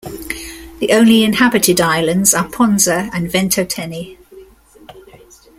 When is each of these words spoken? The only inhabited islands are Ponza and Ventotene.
The 0.79 0.93
only 0.93 1.23
inhabited 1.23 1.79
islands 1.79 2.33
are 2.33 2.49
Ponza 2.49 3.07
and 3.13 3.29
Ventotene. 3.29 4.17